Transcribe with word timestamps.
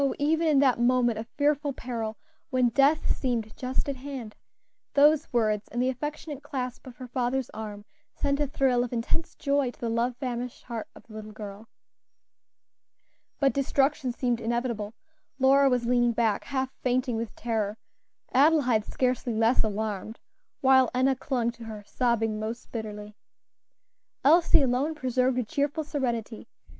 even 0.17 0.47
in 0.47 0.57
that 0.57 0.79
moment 0.79 1.19
of 1.19 1.27
fearful 1.37 1.73
peril, 1.73 2.17
when 2.49 2.69
death 2.69 3.15
seemed 3.15 3.55
just 3.55 3.87
at 3.87 3.97
hand, 3.97 4.35
those 4.95 5.31
words, 5.31 5.67
and 5.67 5.79
the 5.79 5.89
affectionate 5.89 6.41
clasp 6.41 6.87
of 6.87 6.95
her 6.95 7.07
father's 7.07 7.51
arm, 7.51 7.85
sent 8.15 8.39
a 8.39 8.47
thrill 8.47 8.83
of 8.83 8.91
intense 8.91 9.35
joy 9.35 9.69
to 9.69 9.79
the 9.79 9.91
love 9.91 10.17
famished 10.17 10.63
heart 10.63 10.87
of 10.95 11.03
the 11.05 11.13
little 11.13 11.31
girl. 11.31 11.67
But 13.39 13.53
destruction 13.53 14.11
seemed 14.11 14.41
inevitable. 14.41 14.95
Lora 15.37 15.69
was 15.69 15.85
leaning 15.85 16.13
back, 16.13 16.45
half 16.45 16.71
fainting 16.81 17.15
with 17.15 17.35
terror; 17.35 17.77
Adelaide 18.33 18.85
scarcely 18.85 19.35
less 19.35 19.63
alarmed, 19.63 20.19
while 20.61 20.89
Enna 20.95 21.15
clung 21.15 21.51
to 21.51 21.65
her, 21.65 21.83
sobbing 21.85 22.39
most 22.39 22.71
bitterly. 22.71 23.13
Elsie 24.23 24.63
alone 24.63 24.95
preserved 24.95 25.37
a 25.37 25.43
cheerful 25.43 25.83
serenity. 25.83 26.47